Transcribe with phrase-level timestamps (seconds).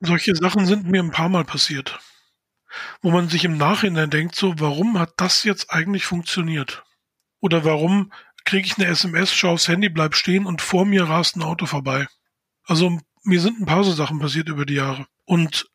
[0.00, 1.98] Solche Sachen sind mir ein paar Mal passiert,
[3.02, 6.84] wo man sich im Nachhinein denkt, so, warum hat das jetzt eigentlich funktioniert?
[7.40, 8.12] Oder warum
[8.44, 11.66] kriege ich eine SMS, schau aufs Handy, bleib stehen und vor mir rast ein Auto
[11.66, 12.06] vorbei?
[12.64, 15.06] Also mir sind ein paar so Sachen passiert über die Jahre.
[15.24, 15.68] Und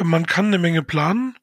[0.00, 1.36] man kann eine Menge planen,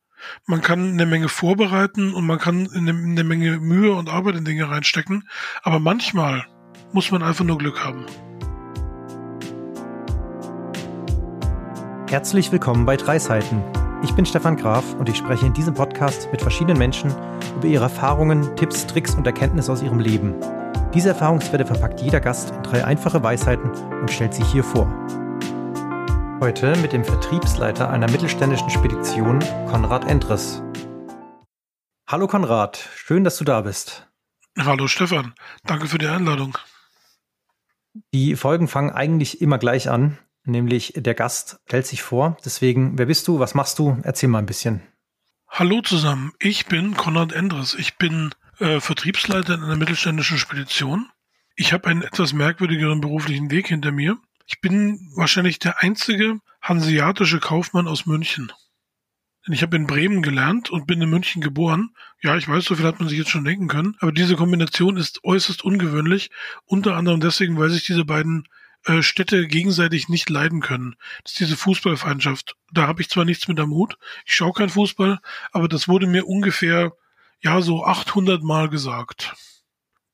[0.45, 4.45] man kann eine Menge vorbereiten und man kann eine, eine Menge Mühe und Arbeit in
[4.45, 5.29] Dinge reinstecken.
[5.61, 6.47] Aber manchmal
[6.93, 8.05] muss man einfach nur Glück haben.
[12.09, 13.61] Herzlich willkommen bei Drei Seiten.
[14.01, 17.13] Ich bin Stefan Graf und ich spreche in diesem Podcast mit verschiedenen Menschen
[17.57, 20.33] über ihre Erfahrungen, Tipps, Tricks und Erkenntnisse aus ihrem Leben.
[20.93, 24.87] Diese Erfahrungswerte verpackt jeder Gast in drei einfache Weisheiten und stellt sie hier vor.
[26.39, 30.63] Heute mit dem Vertriebsleiter einer mittelständischen Spedition, Konrad Endres.
[32.07, 34.07] Hallo Konrad, schön, dass du da bist.
[34.57, 35.33] Hallo Stefan,
[35.65, 36.57] danke für die Einladung.
[38.13, 42.37] Die Folgen fangen eigentlich immer gleich an nämlich der Gast stellt sich vor.
[42.43, 43.39] Deswegen, wer bist du?
[43.39, 43.97] Was machst du?
[44.03, 44.81] Erzähl mal ein bisschen.
[45.49, 47.73] Hallo zusammen, ich bin Konrad Endres.
[47.73, 51.09] Ich bin äh, Vertriebsleiter in einer mittelständischen Spedition.
[51.55, 54.17] Ich habe einen etwas merkwürdigeren beruflichen Weg hinter mir.
[54.45, 58.51] Ich bin wahrscheinlich der einzige hanseatische Kaufmann aus München.
[59.45, 61.91] Denn ich habe in Bremen gelernt und bin in München geboren.
[62.21, 63.95] Ja, ich weiß, so viel hat man sich jetzt schon denken können.
[63.99, 66.29] Aber diese Kombination ist äußerst ungewöhnlich.
[66.65, 68.47] Unter anderem deswegen, weil sich diese beiden
[68.85, 70.95] äh, Städte gegenseitig nicht leiden können.
[71.23, 72.55] Das ist diese Fußballfeindschaft.
[72.71, 75.19] Da habe ich zwar nichts mit am Hut, ich schaue kein Fußball,
[75.51, 76.93] aber das wurde mir ungefähr,
[77.41, 79.35] ja, so 800 Mal gesagt.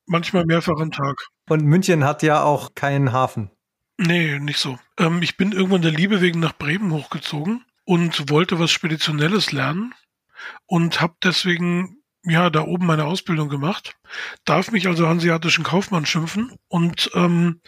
[0.05, 1.27] Manchmal mehrfach am Tag.
[1.49, 3.51] Und München hat ja auch keinen Hafen.
[3.97, 4.79] Nee, nicht so.
[4.97, 9.93] Ähm, ich bin irgendwann der Liebe wegen nach Bremen hochgezogen und wollte was Speditionelles lernen
[10.65, 13.95] und habe deswegen ja, da oben meine Ausbildung gemacht,
[14.45, 17.59] darf mich also hanseatischen Kaufmann schimpfen und ähm,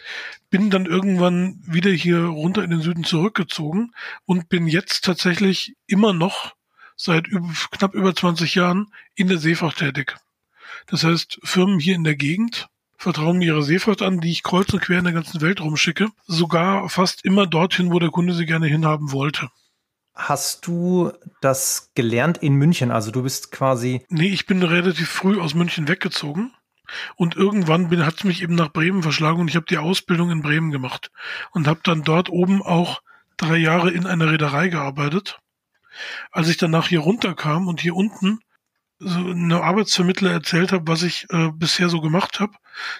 [0.48, 3.92] bin dann irgendwann wieder hier runter in den Süden zurückgezogen
[4.24, 6.54] und bin jetzt tatsächlich immer noch
[6.96, 10.16] seit über, knapp über 20 Jahren in der Seefracht tätig.
[10.86, 14.72] Das heißt, Firmen hier in der Gegend vertrauen mir ihre Seefracht an, die ich kreuz
[14.72, 18.46] und quer in der ganzen Welt rumschicke, sogar fast immer dorthin, wo der Kunde sie
[18.46, 19.50] gerne hinhaben wollte.
[20.16, 21.12] Hast du
[21.42, 22.90] das gelernt in München?
[22.90, 24.04] Also du bist quasi.
[24.08, 26.52] Nee, ich bin relativ früh aus München weggezogen.
[27.16, 30.30] Und irgendwann bin, hat es mich eben nach Bremen verschlagen und ich habe die Ausbildung
[30.30, 31.10] in Bremen gemacht
[31.50, 33.02] und habe dann dort oben auch
[33.36, 35.38] drei Jahre in einer Reederei gearbeitet.
[36.30, 38.38] Als ich danach hier runterkam und hier unten
[38.98, 42.52] so eine Arbeitsvermittler erzählt habe, was ich äh, bisher so gemacht habe,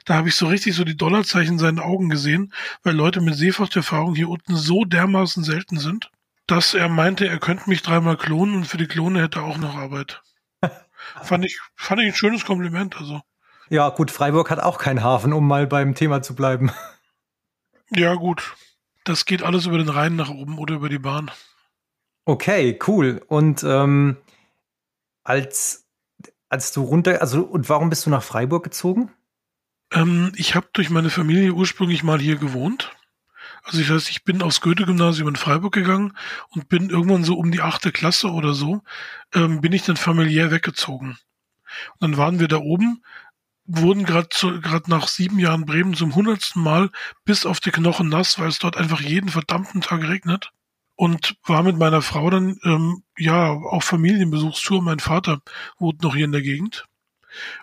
[0.04, 3.36] da habe ich so richtig so die Dollarzeichen in seinen Augen gesehen, weil Leute mit
[3.36, 6.10] Seefrachterfahrung hier unten so dermaßen selten sind
[6.46, 9.58] dass er meinte, er könnte mich dreimal klonen und für die Klone hätte er auch
[9.58, 10.22] noch Arbeit.
[11.22, 13.20] fand ich, fand ich ein schönes Kompliment, also.
[13.68, 16.70] Ja, gut, Freiburg hat auch keinen Hafen, um mal beim Thema zu bleiben.
[17.90, 18.56] Ja, gut.
[19.04, 21.30] Das geht alles über den Rhein nach oben oder über die Bahn.
[22.24, 23.22] Okay, cool.
[23.28, 24.16] Und ähm,
[25.22, 25.86] als,
[26.48, 29.12] als du runter, also und warum bist du nach Freiburg gezogen?
[29.92, 32.95] Ähm, ich habe durch meine Familie ursprünglich mal hier gewohnt.
[33.66, 36.16] Also ich weiß, ich bin aufs Goethe-Gymnasium in Freiburg gegangen
[36.50, 38.82] und bin irgendwann so um die achte Klasse oder so,
[39.34, 41.18] ähm, bin ich dann familiär weggezogen.
[41.94, 43.02] Und dann waren wir da oben,
[43.64, 44.28] wurden gerade
[44.60, 46.90] gerade nach sieben Jahren Bremen zum hundertsten Mal
[47.24, 50.52] bis auf die Knochen nass, weil es dort einfach jeden verdammten Tag regnet.
[50.94, 54.80] Und war mit meiner Frau dann ähm, ja auf Familienbesuchstour.
[54.80, 55.42] Mein Vater
[55.78, 56.86] wohnt noch hier in der Gegend.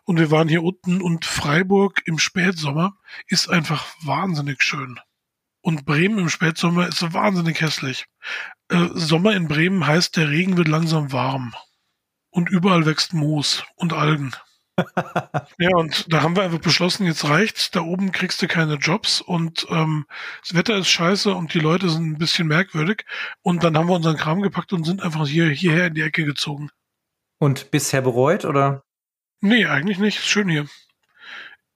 [0.04, 2.98] Und wir waren hier unten und Freiburg im Spätsommer
[3.28, 5.00] ist einfach wahnsinnig schön.
[5.64, 8.06] Und Bremen im Spätsommer ist so wahnsinnig hässlich.
[8.68, 11.56] Äh, Sommer in Bremen heißt, der Regen wird langsam warm.
[12.30, 14.34] Und überall wächst Moos und Algen.
[15.58, 17.72] ja, und da haben wir einfach beschlossen, jetzt reicht's.
[17.72, 20.06] Da oben kriegst du keine Jobs und ähm,
[20.42, 23.06] das Wetter ist scheiße und die Leute sind ein bisschen merkwürdig.
[23.42, 26.26] Und dann haben wir unseren Kram gepackt und sind einfach hier hierher in die Ecke
[26.26, 26.72] gezogen.
[27.40, 28.84] Und bisher bereut, oder?
[29.40, 30.18] Nee, eigentlich nicht.
[30.18, 30.68] Ist schön hier.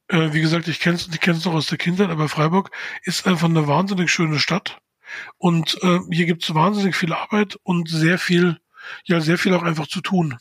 [0.10, 2.72] Äh, wie gesagt, ich kenne es ich kenn's noch aus der Kindheit, aber Freiburg
[3.04, 4.80] ist einfach eine wahnsinnig schöne Stadt.
[5.38, 8.60] Und äh, hier gibt es wahnsinnig viel Arbeit und sehr viel,
[9.06, 10.38] ja, sehr viel auch einfach zu tun.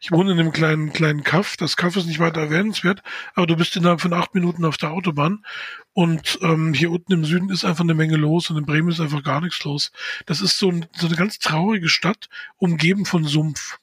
[0.00, 1.56] Ich wohne in einem kleinen, kleinen Kaff.
[1.56, 3.02] Das Kaff ist nicht weiter erwähnenswert,
[3.34, 5.44] aber du bist innerhalb von acht Minuten auf der Autobahn.
[5.92, 9.00] Und ähm, hier unten im Süden ist einfach eine Menge los und in Bremen ist
[9.00, 9.90] einfach gar nichts los.
[10.26, 12.28] Das ist so, ein, so eine ganz traurige Stadt,
[12.58, 13.78] umgeben von Sumpf.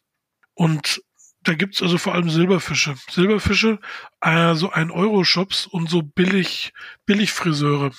[0.53, 1.01] Und
[1.47, 2.95] da gibt's also vor allem Silberfische.
[3.09, 3.79] Silberfische,
[4.21, 6.73] äh, so ein Euro-Shops und so billig,
[7.05, 7.91] billig Friseure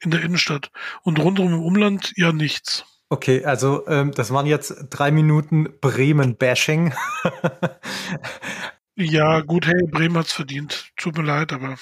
[0.00, 0.70] in der Innenstadt.
[1.02, 2.84] Und rundherum im Umland ja nichts.
[3.08, 6.92] Okay, also ähm, das waren jetzt drei Minuten Bremen-Bashing.
[8.96, 10.90] ja, gut, hey, Bremen hat's verdient.
[10.96, 11.76] Tut mir leid, aber.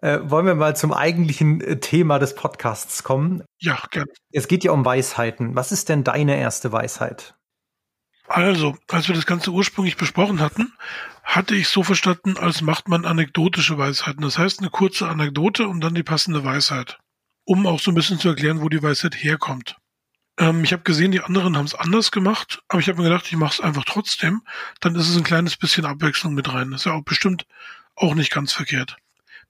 [0.00, 3.44] Äh, wollen wir mal zum eigentlichen äh, Thema des Podcasts kommen?
[3.60, 4.10] Ja, gerne.
[4.32, 5.54] Es geht ja um Weisheiten.
[5.54, 7.34] Was ist denn deine erste Weisheit?
[8.26, 10.72] Also, als wir das Ganze ursprünglich besprochen hatten,
[11.22, 14.22] hatte ich so verstanden, als macht man anekdotische Weisheiten.
[14.22, 16.98] Das heißt, eine kurze Anekdote und dann die passende Weisheit.
[17.44, 19.76] Um auch so ein bisschen zu erklären, wo die Weisheit herkommt.
[20.38, 23.26] Ähm, ich habe gesehen, die anderen haben es anders gemacht, aber ich habe mir gedacht,
[23.26, 24.42] ich mache es einfach trotzdem.
[24.80, 26.70] Dann ist es ein kleines bisschen Abwechslung mit rein.
[26.70, 27.46] Das ist ja auch bestimmt
[27.94, 28.96] auch nicht ganz verkehrt.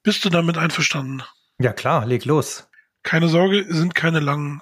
[0.03, 1.23] Bist du damit einverstanden?
[1.59, 2.69] Ja klar, leg los.
[3.03, 4.61] Keine Sorge, sind keine langen,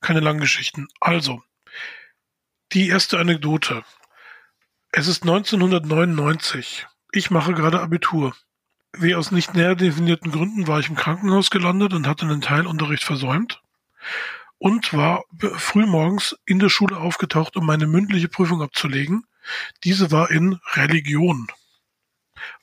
[0.00, 0.88] keine langen Geschichten.
[1.00, 1.42] Also,
[2.72, 3.84] die erste Anekdote.
[4.90, 6.86] Es ist 1999.
[7.12, 8.34] Ich mache gerade Abitur.
[8.92, 13.04] Wie aus nicht näher definierten Gründen war ich im Krankenhaus gelandet und hatte einen Teilunterricht
[13.04, 13.60] versäumt
[14.58, 15.24] und war
[15.56, 19.26] frühmorgens in der Schule aufgetaucht, um meine mündliche Prüfung abzulegen.
[19.84, 21.46] Diese war in Religion.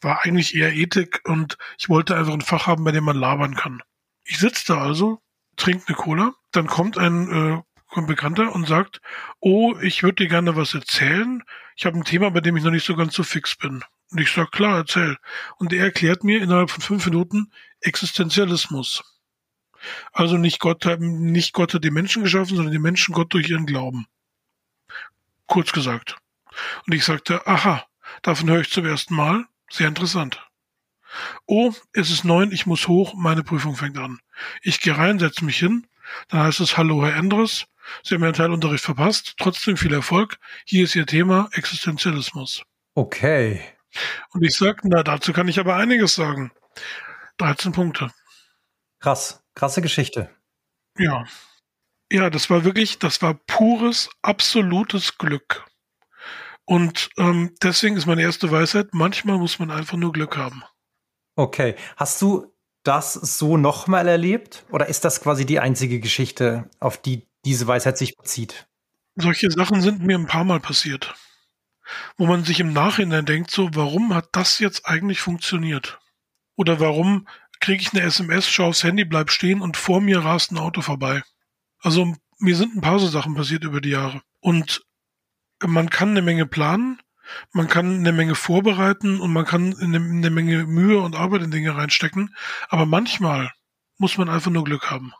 [0.01, 3.55] War eigentlich eher Ethik und ich wollte einfach ein Fach haben, bei dem man labern
[3.55, 3.81] kann.
[4.23, 5.21] Ich sitze da also,
[5.55, 7.61] trinke eine Cola, dann kommt ein äh,
[8.01, 9.01] Bekannter und sagt,
[9.39, 11.43] oh, ich würde dir gerne was erzählen.
[11.75, 13.83] Ich habe ein Thema, bei dem ich noch nicht so ganz so fix bin.
[14.11, 15.17] Und ich sage, klar, erzähl.
[15.57, 17.51] Und er erklärt mir innerhalb von fünf Minuten
[17.81, 19.03] Existenzialismus.
[20.11, 23.65] Also nicht Gott, nicht Gott hat die Menschen geschaffen, sondern die Menschen Gott durch ihren
[23.65, 24.07] Glauben.
[25.47, 26.17] Kurz gesagt.
[26.85, 27.85] Und ich sagte, aha,
[28.21, 29.45] davon höre ich zum ersten Mal.
[29.69, 30.41] Sehr interessant.
[31.45, 34.19] Oh, es ist neun, ich muss hoch, meine Prüfung fängt an.
[34.61, 35.87] Ich gehe rein, setze mich hin,
[36.27, 37.65] dann heißt es Hallo, Herr Endres,
[38.03, 40.37] Sie haben Ihren Teilunterricht verpasst, trotzdem viel Erfolg.
[40.65, 42.63] Hier ist Ihr Thema Existenzialismus.
[42.95, 43.61] Okay.
[44.31, 46.51] Und ich sage, na, dazu kann ich aber einiges sagen.
[47.37, 48.11] 13 Punkte.
[48.99, 50.29] Krass, krasse Geschichte.
[50.97, 51.25] Ja.
[52.11, 55.65] Ja, das war wirklich, das war pures, absolutes Glück.
[56.65, 60.63] Und ähm, deswegen ist meine erste Weisheit, manchmal muss man einfach nur Glück haben.
[61.35, 61.75] Okay.
[61.97, 62.53] Hast du
[62.83, 64.65] das so nochmal erlebt?
[64.69, 68.67] Oder ist das quasi die einzige Geschichte, auf die diese Weisheit sich bezieht?
[69.15, 71.15] Solche Sachen sind mir ein paar Mal passiert.
[72.17, 75.99] Wo man sich im Nachhinein denkt, so, warum hat das jetzt eigentlich funktioniert?
[76.55, 77.27] Oder warum
[77.59, 80.81] kriege ich eine SMS, schaue aufs Handy, bleib stehen und vor mir rast ein Auto
[80.81, 81.23] vorbei.
[81.79, 84.21] Also mir sind ein paar so Sachen passiert über die Jahre.
[84.39, 84.83] Und
[85.65, 87.01] man kann eine Menge planen,
[87.51, 91.51] man kann eine Menge vorbereiten und man kann eine, eine Menge Mühe und Arbeit in
[91.51, 92.35] Dinge reinstecken.
[92.67, 93.51] Aber manchmal
[93.97, 95.13] muss man einfach nur Glück haben.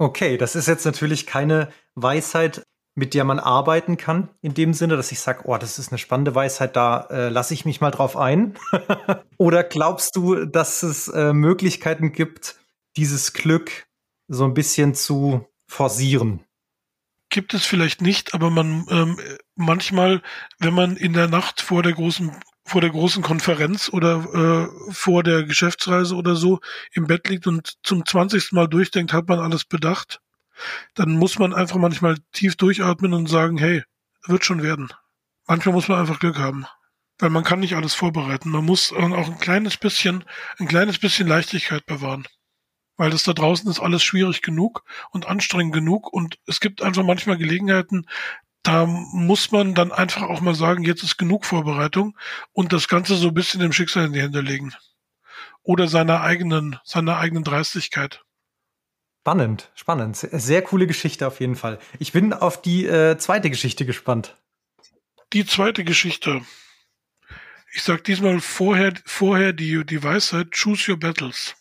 [0.00, 2.62] Okay, das ist jetzt natürlich keine Weisheit,
[2.94, 5.98] mit der man arbeiten kann, in dem Sinne, dass ich sage, oh, das ist eine
[5.98, 8.54] spannende Weisheit, da äh, lasse ich mich mal drauf ein.
[9.36, 12.56] Oder glaubst du, dass es äh, Möglichkeiten gibt,
[12.96, 13.88] dieses Glück
[14.26, 16.44] so ein bisschen zu forcieren?
[17.28, 19.20] Gibt es vielleicht nicht, aber man ähm,
[19.54, 20.22] manchmal,
[20.58, 22.34] wenn man in der Nacht vor der großen
[22.70, 26.60] vor der großen Konferenz oder äh, vor der Geschäftsreise oder so
[26.92, 30.20] im Bett liegt und zum zwanzigsten Mal durchdenkt, hat man alles bedacht
[30.94, 33.82] dann muss man einfach manchmal tief durchatmen und sagen, hey,
[34.26, 34.88] wird schon werden.
[35.46, 36.66] Manchmal muss man einfach Glück haben.
[37.18, 38.50] Weil man kann nicht alles vorbereiten.
[38.50, 40.24] Man muss auch ein kleines bisschen,
[40.58, 42.26] ein kleines bisschen Leichtigkeit bewahren.
[42.96, 47.02] Weil das da draußen ist alles schwierig genug und anstrengend genug und es gibt einfach
[47.02, 48.06] manchmal Gelegenheiten,
[48.62, 52.16] da muss man dann einfach auch mal sagen, jetzt ist genug Vorbereitung
[52.52, 54.72] und das Ganze so ein bisschen dem Schicksal in die Hände legen.
[55.62, 58.22] Oder seiner eigenen, seiner eigenen Dreistigkeit.
[59.22, 60.16] Spannend, spannend.
[60.16, 61.78] Sehr coole Geschichte auf jeden Fall.
[61.98, 64.36] Ich bin auf die äh, zweite Geschichte gespannt.
[65.32, 66.40] Die zweite Geschichte.
[67.72, 71.54] Ich sag diesmal vorher, vorher die, die Weisheit, choose your battles.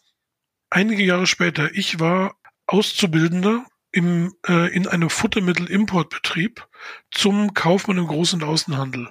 [0.70, 6.68] Einige Jahre später, ich war Auszubildender im, äh, in einem Futtermittelimportbetrieb
[7.12, 9.10] zum Kaufmann im Groß- und Außenhandel.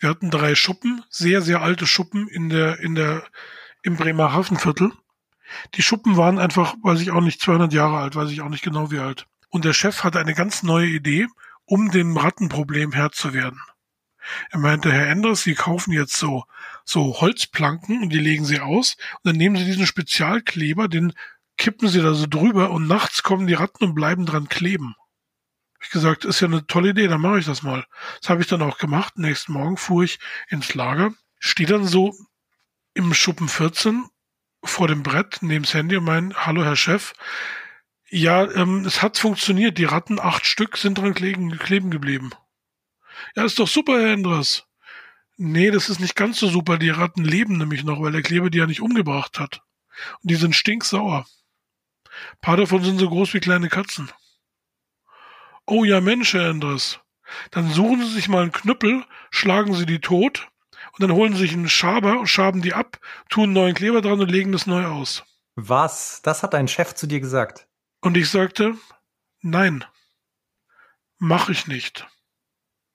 [0.00, 3.24] Wir hatten drei Schuppen, sehr, sehr alte Schuppen in der, in der,
[3.82, 4.92] im Bremer Hafenviertel.
[5.74, 8.62] Die Schuppen waren einfach, weiß ich auch nicht, 200 Jahre alt, weiß ich auch nicht
[8.62, 9.26] genau wie alt.
[9.48, 11.26] Und der Chef hatte eine ganz neue Idee,
[11.64, 13.60] um dem Rattenproblem Herr zu werden.
[14.50, 16.44] Er meinte, Herr Enders, Sie kaufen jetzt so,
[16.84, 21.14] so Holzplanken und die legen Sie aus und dann nehmen Sie diesen Spezialkleber, den
[21.58, 24.94] kippen Sie da so drüber und nachts kommen die Ratten und bleiben dran kleben.
[25.80, 27.86] Ich gesagt, ist ja eine tolle Idee, dann mache ich das mal.
[28.20, 29.18] Das habe ich dann auch gemacht.
[29.18, 32.14] Nächsten Morgen fuhr ich ins Lager, stehe dann so
[32.94, 34.06] im Schuppen 14
[34.64, 37.12] vor dem Brett, neben das Handy und mein, hallo Herr Chef.
[38.10, 39.78] Ja, ähm, es hat funktioniert.
[39.78, 42.30] Die Ratten, acht Stück, sind dran kleben, kleben geblieben.
[43.36, 44.64] Ja, ist doch super, Herr Endres.
[45.36, 46.78] Nee, das ist nicht ganz so super.
[46.78, 49.62] Die Ratten leben nämlich noch, weil der Kleber die ja nicht umgebracht hat.
[50.22, 51.26] Und die sind stinksauer.
[52.32, 54.10] Ein paar davon sind so groß wie kleine Katzen.
[55.66, 57.00] Oh ja, Mensch, Herr Endres.
[57.50, 60.48] Dann suchen Sie sich mal einen Knüppel, schlagen Sie die tot
[60.98, 62.98] und dann holen sie sich einen Schaber, schaben die ab,
[63.28, 65.24] tun einen neuen Kleber dran und legen das neu aus.
[65.54, 66.22] Was?
[66.22, 67.68] Das hat dein Chef zu dir gesagt?
[68.00, 68.74] Und ich sagte,
[69.40, 69.84] nein,
[71.18, 72.06] mache ich nicht.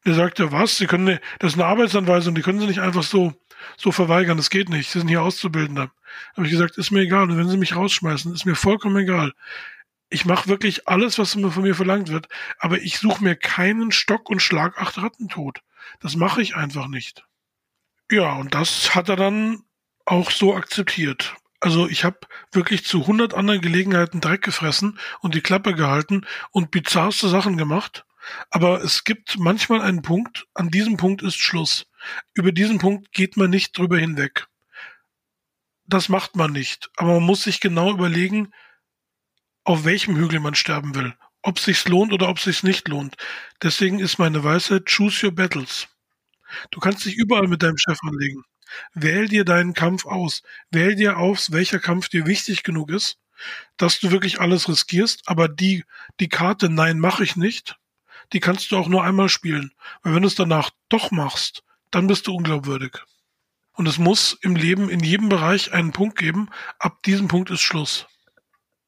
[0.03, 0.77] Er sagte, was?
[0.77, 3.33] Sie können, das ist eine Arbeitsanweisung, die können Sie nicht einfach so,
[3.77, 4.37] so verweigern.
[4.37, 4.89] Das geht nicht.
[4.91, 5.91] Sie sind hier Auszubildender.
[6.35, 7.23] Habe ich gesagt, ist mir egal.
[7.23, 9.33] Und wenn Sie mich rausschmeißen, ist mir vollkommen egal.
[10.09, 12.27] Ich mache wirklich alles, was von mir verlangt wird.
[12.59, 14.99] Aber ich suche mir keinen Stock und Schlag acht.
[15.99, 17.25] Das mache ich einfach nicht.
[18.11, 19.63] Ja, und das hat er dann
[20.05, 21.35] auch so akzeptiert.
[21.59, 22.19] Also ich habe
[22.51, 28.05] wirklich zu hundert anderen Gelegenheiten Dreck gefressen und die Klappe gehalten und bizarrste Sachen gemacht.
[28.49, 31.89] Aber es gibt manchmal einen Punkt, an diesem Punkt ist Schluss.
[32.33, 34.47] Über diesen Punkt geht man nicht drüber hinweg.
[35.85, 36.89] Das macht man nicht.
[36.95, 38.51] Aber man muss sich genau überlegen,
[39.63, 41.13] auf welchem Hügel man sterben will.
[41.41, 43.17] Ob sich's lohnt oder ob sich's nicht lohnt.
[43.61, 45.87] Deswegen ist meine Weisheit, choose your battles.
[46.71, 48.43] Du kannst dich überall mit deinem Chef anlegen.
[48.93, 50.43] Wähl dir deinen Kampf aus.
[50.71, 53.19] Wähl dir aus, welcher Kampf dir wichtig genug ist,
[53.77, 55.23] dass du wirklich alles riskierst.
[55.25, 55.83] Aber die,
[56.19, 57.77] die Karte Nein mache ich nicht,
[58.33, 59.73] die kannst du auch nur einmal spielen.
[60.01, 62.99] Weil wenn du es danach doch machst, dann bist du unglaubwürdig.
[63.75, 66.49] Und es muss im Leben in jedem Bereich einen Punkt geben.
[66.79, 68.07] Ab diesem Punkt ist Schluss.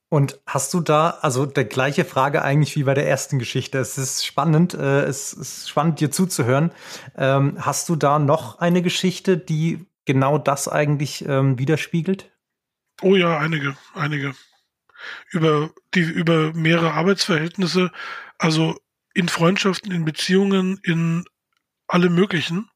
[0.09, 3.79] Und hast du da, also der gleiche Frage eigentlich wie bei der ersten Geschichte.
[3.79, 6.71] Es ist spannend, äh, es ist spannend, dir zuzuhören.
[7.17, 12.31] Ähm, hast du da noch eine Geschichte, die genau das eigentlich ähm, widerspiegelt?
[13.01, 14.35] Oh ja, einige, einige.
[15.31, 17.91] Über die, über mehrere Arbeitsverhältnisse,
[18.37, 18.79] also
[19.13, 21.25] in Freundschaften, in Beziehungen, in
[21.87, 22.69] alle möglichen,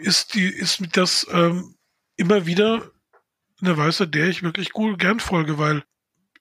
[0.00, 1.76] ist die, ist das ähm,
[2.16, 2.90] immer wieder
[3.60, 5.84] eine Weise, der ich wirklich gut gern folge, weil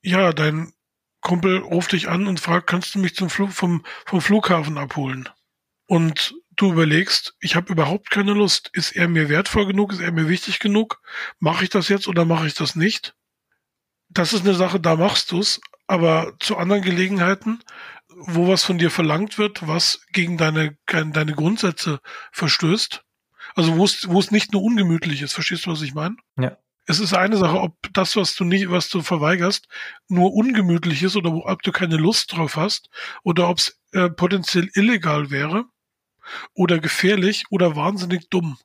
[0.01, 0.73] ja, dein
[1.21, 5.27] Kumpel ruft dich an und fragt, kannst du mich zum Flug vom, vom Flughafen abholen?
[5.85, 8.69] Und du überlegst, ich habe überhaupt keine Lust.
[8.73, 9.91] Ist er mir wertvoll genug?
[9.91, 11.01] Ist er mir wichtig genug?
[11.39, 13.15] Mache ich das jetzt oder mache ich das nicht?
[14.09, 15.59] Das ist eine Sache, da machst du's.
[15.87, 17.63] Aber zu anderen Gelegenheiten,
[18.09, 21.99] wo was von dir verlangt wird, was gegen deine, deine Grundsätze
[22.31, 23.03] verstößt,
[23.59, 26.15] also wo es, wo es nicht nur ungemütlich ist, verstehst du, was ich meine?
[26.39, 26.57] Ja
[26.89, 29.67] es ist eine Sache, ob das, was du nicht, was du verweigerst,
[30.07, 32.89] nur ungemütlich ist oder ob du keine Lust drauf hast
[33.21, 35.65] oder ob es äh, potenziell illegal wäre
[36.55, 38.57] oder gefährlich oder wahnsinnig dumm.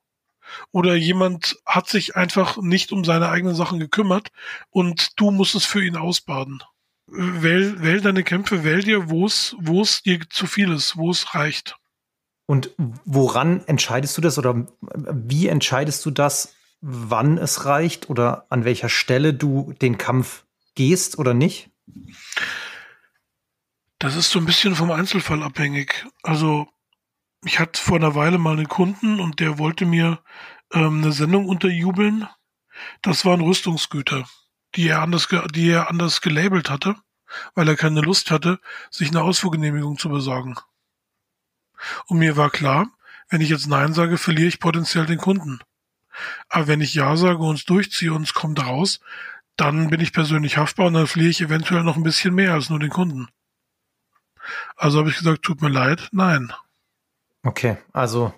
[0.71, 4.31] Oder jemand hat sich einfach nicht um seine eigenen Sachen gekümmert
[4.71, 6.63] und du musst es für ihn ausbaden.
[7.07, 11.11] Wähl, wähl deine Kämpfe, wähl dir, wo es, wo es dir zu viel ist, wo
[11.11, 11.77] es reicht.
[12.47, 12.71] Und
[13.05, 18.91] woran entscheidest du das oder wie entscheidest du das, wann es reicht oder an welcher
[18.91, 21.71] Stelle du den Kampf gehst oder nicht?
[23.99, 26.07] Das ist so ein bisschen vom Einzelfall abhängig.
[26.23, 26.69] Also
[27.45, 30.19] ich hatte vor einer Weile mal einen Kunden und der wollte mir
[30.73, 32.29] ähm, eine Sendung unterjubeln.
[33.01, 34.29] Das waren Rüstungsgüter,
[34.75, 36.97] die er anders, die er anders gelabelt hatte,
[37.55, 38.61] weil er keine Lust hatte,
[38.91, 40.57] sich eine Ausfuhrgenehmigung zu besorgen.
[42.07, 42.89] Und mir war klar,
[43.29, 45.61] wenn ich jetzt Nein sage, verliere ich potenziell den Kunden.
[46.49, 49.01] Aber wenn ich Ja sage und es durchziehe und es kommt raus,
[49.57, 52.71] dann bin ich persönlich haftbar und dann fliege ich eventuell noch ein bisschen mehr als
[52.71, 53.29] nur den Kunden.
[54.77, 56.53] Also habe ich gesagt, tut mir leid, nein.
[57.43, 58.33] Okay, also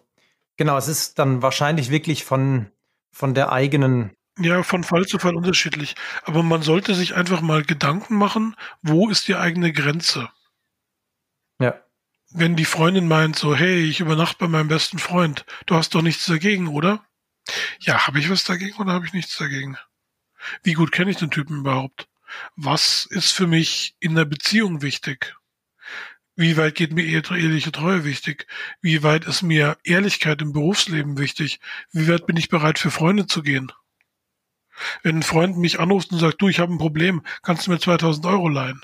[0.56, 2.70] genau, es ist dann wahrscheinlich wirklich von,
[3.12, 4.12] von der eigenen.
[4.38, 5.94] Ja, von Fall zu Fall unterschiedlich.
[6.24, 10.28] Aber man sollte sich einfach mal Gedanken machen, wo ist die eigene Grenze?
[11.58, 11.80] Ja.
[12.32, 16.02] Wenn die Freundin meint so, hey, ich übernachte bei meinem besten Freund, du hast doch
[16.02, 17.06] nichts dagegen, oder?
[17.80, 19.76] Ja, habe ich was dagegen oder habe ich nichts dagegen?
[20.62, 22.08] Wie gut kenne ich den Typen überhaupt?
[22.56, 25.36] Was ist für mich in der Beziehung wichtig?
[26.34, 28.46] Wie weit geht mir eheliche Treue wichtig?
[28.82, 31.60] Wie weit ist mir Ehrlichkeit im Berufsleben wichtig?
[31.92, 33.72] Wie weit bin ich bereit für Freunde zu gehen?
[35.02, 37.78] Wenn ein Freund mich anruft und sagt, du, ich habe ein Problem, kannst du mir
[37.78, 38.82] 2000 Euro leihen?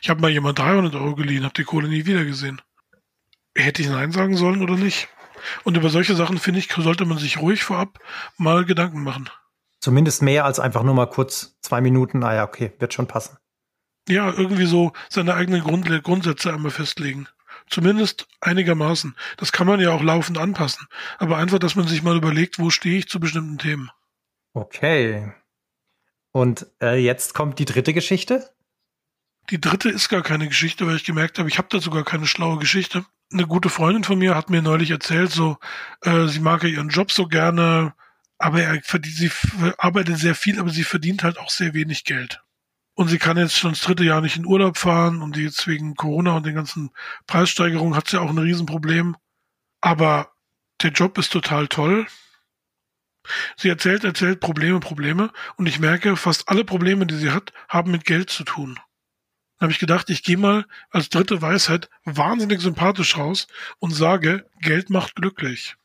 [0.00, 2.60] Ich habe mal jemand 300 Euro geliehen, habe die Kohle nie wieder gesehen.
[3.54, 5.08] Hätte ich Nein sagen sollen oder nicht?
[5.64, 7.98] Und über solche Sachen, finde ich, sollte man sich ruhig vorab
[8.36, 9.28] mal Gedanken machen.
[9.80, 13.36] Zumindest mehr als einfach nur mal kurz zwei Minuten, ah ja, okay, wird schon passen.
[14.08, 17.28] Ja, irgendwie so seine eigenen Grund Grundsätze einmal festlegen.
[17.68, 19.16] Zumindest einigermaßen.
[19.36, 20.86] Das kann man ja auch laufend anpassen.
[21.18, 23.90] Aber einfach, dass man sich mal überlegt, wo stehe ich zu bestimmten Themen.
[24.54, 25.32] Okay.
[26.32, 28.50] Und äh, jetzt kommt die dritte Geschichte?
[29.50, 32.26] Die dritte ist gar keine Geschichte, weil ich gemerkt habe, ich habe da sogar keine
[32.26, 35.58] schlaue Geschichte eine gute Freundin von mir hat mir neulich erzählt, so,
[36.02, 37.94] äh, sie mag ja ihren Job so gerne,
[38.38, 39.30] aber er verdient, sie
[39.78, 42.42] arbeitet sehr viel, aber sie verdient halt auch sehr wenig Geld.
[42.94, 45.94] Und sie kann jetzt schon das dritte Jahr nicht in Urlaub fahren und jetzt wegen
[45.94, 46.90] Corona und den ganzen
[47.26, 49.16] Preissteigerungen hat sie auch ein Riesenproblem.
[49.80, 50.32] Aber
[50.82, 52.06] der Job ist total toll.
[53.56, 57.92] Sie erzählt, erzählt Probleme, Probleme und ich merke, fast alle Probleme, die sie hat, haben
[57.92, 58.78] mit Geld zu tun.
[59.62, 63.46] Habe ich gedacht, ich gehe mal als dritte Weisheit wahnsinnig sympathisch raus
[63.78, 65.76] und sage, Geld macht glücklich.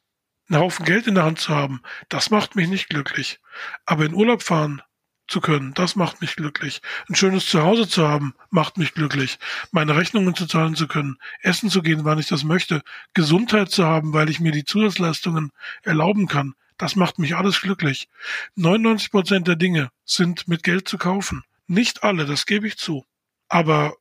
[0.50, 3.40] Einen Haufen Geld in der Hand zu haben, das macht mich nicht glücklich.
[3.86, 4.82] Aber in Urlaub fahren
[5.28, 6.82] zu können, das macht mich glücklich.
[7.08, 9.38] Ein schönes Zuhause zu haben, macht mich glücklich.
[9.72, 12.82] Meine Rechnungen zu zahlen zu können, essen zu gehen, wann ich das möchte,
[13.14, 15.52] Gesundheit zu haben, weil ich mir die Zusatzleistungen
[15.84, 18.10] erlauben kann, das macht mich alles glücklich.
[18.56, 21.44] 99 Prozent der Dinge sind mit Geld zu kaufen.
[21.68, 23.06] Nicht alle, das gebe ich zu.
[23.50, 23.96] Aber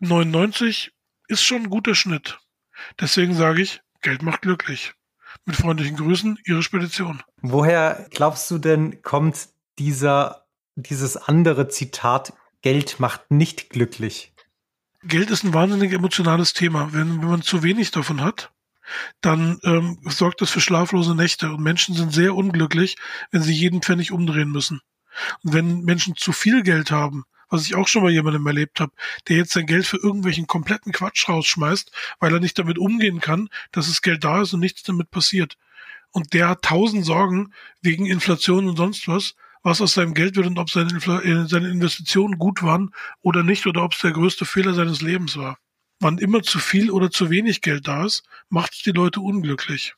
[0.00, 0.92] 99
[1.28, 2.38] ist schon ein guter Schnitt.
[3.00, 4.94] Deswegen sage ich, Geld macht glücklich.
[5.44, 7.22] Mit freundlichen Grüßen, Ihre Spedition.
[7.42, 14.32] Woher glaubst du denn, kommt dieser, dieses andere Zitat, Geld macht nicht glücklich?
[15.02, 16.92] Geld ist ein wahnsinnig emotionales Thema.
[16.92, 18.50] Wenn, wenn man zu wenig davon hat,
[19.20, 22.96] dann ähm, sorgt das für schlaflose Nächte und Menschen sind sehr unglücklich,
[23.30, 24.80] wenn sie jeden Pfennig umdrehen müssen.
[25.42, 28.92] Und wenn Menschen zu viel Geld haben, was ich auch schon mal jemandem erlebt habe,
[29.28, 33.48] der jetzt sein Geld für irgendwelchen kompletten Quatsch rausschmeißt, weil er nicht damit umgehen kann,
[33.72, 35.56] dass das Geld da ist und nichts damit passiert.
[36.10, 40.46] Und der hat tausend Sorgen wegen Inflation und sonst was, was aus seinem Geld wird
[40.46, 44.12] und ob seine, Infl äh, seine Investitionen gut waren oder nicht oder ob es der
[44.12, 45.58] größte Fehler seines Lebens war.
[46.00, 49.94] Wann immer zu viel oder zu wenig Geld da ist, macht es die Leute unglücklich.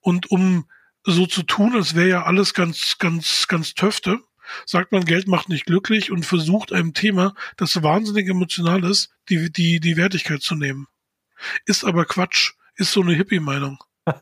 [0.00, 0.66] Und um
[1.04, 4.20] so zu tun, als wäre ja alles ganz, ganz, ganz Töfte,
[4.66, 9.50] sagt man, Geld macht nicht glücklich und versucht einem Thema, das wahnsinnig emotional ist, die,
[9.50, 10.86] die, die Wertigkeit zu nehmen.
[11.66, 13.82] Ist aber Quatsch, ist so eine Hippie-Meinung.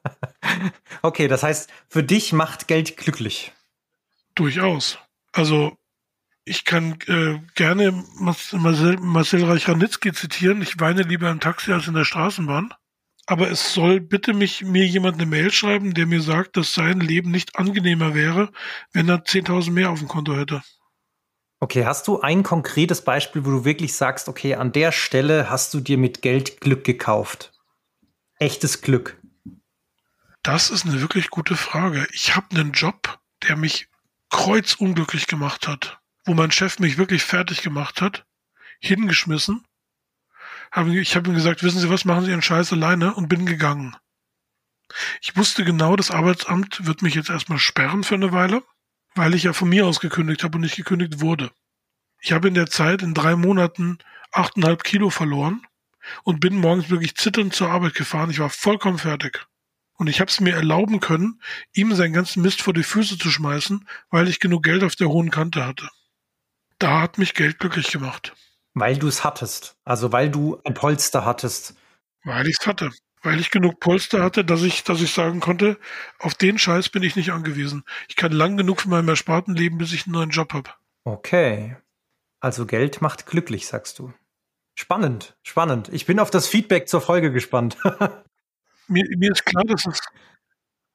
[1.03, 3.53] okay, das heißt, für dich macht Geld glücklich.
[4.35, 4.99] Durchaus.
[5.33, 5.77] Also,
[6.45, 10.63] ich kann äh, gerne Marcel, Marcel Reich-Ranitzky zitieren.
[10.63, 12.73] Ich weine lieber im Taxi als in der Straßenbahn.
[13.27, 17.01] Aber es soll bitte mich mir jemand eine Mail schreiben, der mir sagt, dass sein
[17.01, 18.53] Leben nicht angenehmer wäre,
[18.93, 20.63] wenn er 10.000 mehr auf dem Konto hätte.
[21.59, 25.75] Okay, hast du ein konkretes Beispiel, wo du wirklich sagst, okay, an der Stelle hast
[25.75, 27.53] du dir mit Geld Glück gekauft?
[28.39, 29.21] Echtes Glück.
[30.43, 32.07] Das ist eine wirklich gute Frage.
[32.13, 33.89] Ich habe einen Job, der mich
[34.31, 38.25] kreuzunglücklich gemacht hat, wo mein Chef mich wirklich fertig gemacht hat,
[38.79, 39.65] hingeschmissen
[40.75, 43.97] ich habe ihm gesagt, wissen Sie was, machen Sie Ihren Scheiß alleine und bin gegangen.
[45.21, 48.63] Ich wusste genau, das Arbeitsamt wird mich jetzt erstmal sperren für eine Weile,
[49.15, 51.51] weil ich ja von mir aus gekündigt habe und nicht gekündigt wurde.
[52.21, 53.99] Ich habe in der Zeit in drei Monaten
[54.33, 55.63] achteinhalb Kilo verloren
[56.23, 58.31] und bin morgens wirklich zitternd zur Arbeit gefahren.
[58.31, 59.47] Ich war vollkommen fertig.
[59.95, 61.41] Und ich habe es mir erlauben können,
[61.73, 65.09] ihm seinen ganzen Mist vor die Füße zu schmeißen, weil ich genug Geld auf der
[65.09, 65.89] hohen Kante hatte.
[66.79, 68.35] Da hat mich Geld glücklich gemacht.
[68.79, 69.75] Weil du es hattest.
[69.85, 71.75] Also weil du ein Polster hattest.
[72.25, 72.91] Weil ich es hatte.
[73.23, 75.79] Weil ich genug Polster hatte, dass ich, dass ich sagen konnte,
[76.19, 77.85] auf den Scheiß bin ich nicht angewiesen.
[78.07, 80.71] Ich kann lang genug von meinem Ersparten leben, bis ich einen neuen Job habe.
[81.05, 81.79] Okay.
[82.41, 84.13] Also Geld macht glücklich, sagst du.
[84.75, 85.89] Spannend, spannend.
[85.91, 87.79] Ich bin auf das Feedback zur Folge gespannt.
[88.89, 90.03] mir, mir ist klar, dass es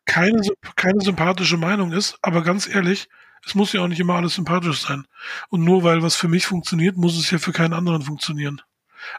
[0.05, 0.39] keine,
[0.75, 3.09] keine sympathische Meinung ist, aber ganz ehrlich,
[3.45, 5.07] es muss ja auch nicht immer alles sympathisch sein.
[5.49, 8.61] Und nur weil was für mich funktioniert, muss es ja für keinen anderen funktionieren.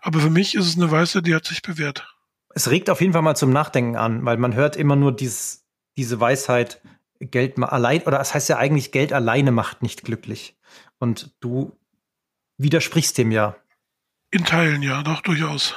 [0.01, 2.07] Aber für mich ist es eine Weisheit, die hat sich bewährt.
[2.55, 5.65] Es regt auf jeden Fall mal zum Nachdenken an, weil man hört immer nur dieses,
[5.97, 6.81] diese Weisheit,
[7.19, 10.57] Geld allein, oder das heißt ja eigentlich, Geld alleine macht nicht glücklich.
[10.99, 11.77] Und du
[12.59, 13.57] widersprichst dem ja.
[14.31, 15.75] In Teilen ja, doch durchaus.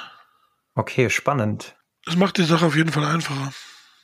[0.75, 1.75] Okay, spannend.
[2.05, 3.53] Es macht die Sache auf jeden Fall einfacher.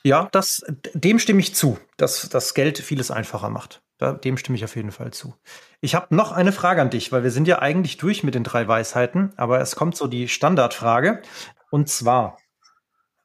[0.03, 3.81] Ja, das, dem stimme ich zu, dass das Geld vieles einfacher macht.
[4.01, 5.35] Dem stimme ich auf jeden Fall zu.
[5.79, 8.43] Ich habe noch eine Frage an dich, weil wir sind ja eigentlich durch mit den
[8.43, 11.21] drei Weisheiten, aber es kommt so die Standardfrage.
[11.69, 12.39] Und zwar,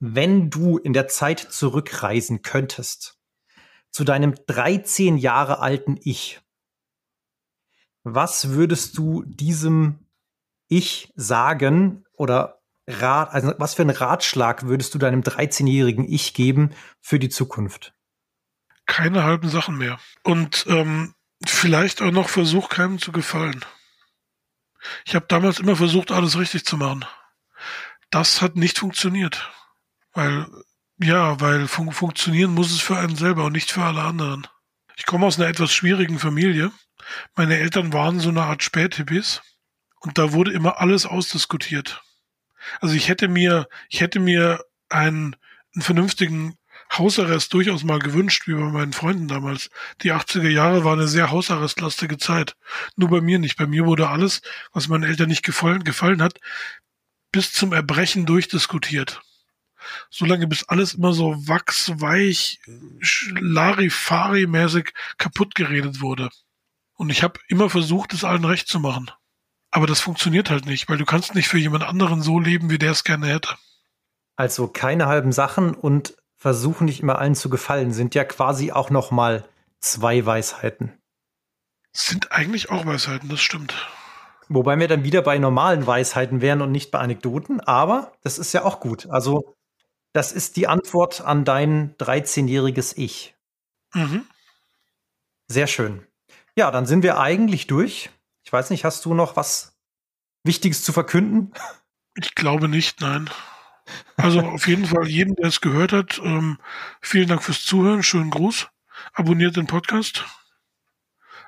[0.01, 3.19] wenn du in der Zeit zurückreisen könntest,
[3.91, 6.43] zu deinem 13 Jahre alten Ich,
[8.05, 10.07] was würdest du diesem
[10.69, 16.71] Ich sagen oder Rat, also was für einen Ratschlag würdest du deinem 13-jährigen Ich geben
[17.01, 17.96] für die Zukunft?
[18.87, 19.99] Keine halben Sachen mehr.
[20.23, 23.65] Und ähm, vielleicht auch noch Versuch, keinem zu gefallen.
[25.05, 27.05] Ich habe damals immer versucht, alles richtig zu machen.
[28.11, 29.51] Das hat nicht funktioniert.
[30.13, 30.47] Weil,
[30.99, 34.47] ja, weil fun funktionieren muss es für einen selber und nicht für alle anderen.
[34.97, 36.71] Ich komme aus einer etwas schwierigen Familie.
[37.35, 39.43] Meine Eltern waren so eine Art Späthippies
[40.01, 42.03] und da wurde immer alles ausdiskutiert.
[42.81, 45.37] Also ich hätte mir, ich hätte mir einen,
[45.75, 46.57] einen vernünftigen
[46.93, 49.71] Hausarrest durchaus mal gewünscht, wie bei meinen Freunden damals.
[50.03, 52.57] Die 80er Jahre war eine sehr hausarrestlastige Zeit.
[52.97, 53.57] Nur bei mir nicht.
[53.57, 56.39] Bei mir wurde alles, was meinen Eltern nicht gefallen, gefallen hat,
[57.33, 59.21] bis zum Erbrechen durchdiskutiert.
[60.11, 62.61] so lange, bis alles immer so wachsweich,
[63.41, 66.31] Larifari-mäßig kaputt geredet wurde.
[66.95, 69.11] Und ich habe immer versucht, es allen recht zu machen.
[69.71, 72.79] Aber das funktioniert halt nicht, weil du kannst nicht für jemand anderen so leben, wie
[72.79, 73.57] der es gerne hätte.
[74.37, 78.89] Also keine halben Sachen und versuchen nicht immer allen zu gefallen, sind ja quasi auch
[78.89, 79.49] noch mal
[79.81, 80.93] zwei Weisheiten.
[81.93, 83.75] Sind eigentlich auch Weisheiten, das stimmt.
[84.49, 88.53] Wobei wir dann wieder bei normalen Weisheiten wären und nicht bei Anekdoten, aber das ist
[88.53, 89.11] ja auch gut.
[89.11, 89.57] Also,
[90.13, 93.35] das ist die Antwort an dein 13-jähriges Ich.
[93.93, 94.25] Mhm.
[95.49, 96.07] Sehr schön.
[96.55, 98.11] Ja, dann sind wir eigentlich durch.
[98.45, 99.77] Ich weiß nicht, hast du noch was
[100.45, 101.53] Wichtiges zu verkünden?
[102.15, 103.29] Ich glaube nicht, nein.
[104.17, 106.59] Also auf jeden Fall jedem, der es gehört hat, ähm,
[107.01, 108.69] vielen Dank fürs Zuhören, schönen Gruß,
[109.13, 110.25] abonniert den Podcast,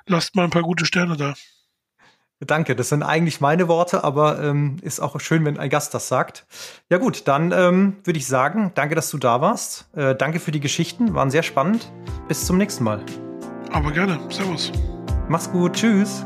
[0.05, 1.33] lasst mal ein paar gute Sterne da.
[2.41, 6.07] Danke, das sind eigentlich meine Worte, aber ähm, ist auch schön, wenn ein Gast das
[6.07, 6.45] sagt.
[6.89, 9.89] Ja gut, dann ähm, würde ich sagen, danke, dass du da warst.
[9.93, 11.91] Äh, danke für die Geschichten, waren sehr spannend.
[12.29, 13.03] Bis zum nächsten Mal.
[13.71, 14.19] Aber gerne.
[14.29, 14.71] Servus.
[15.27, 15.73] Mach's gut.
[15.73, 16.25] Tschüss.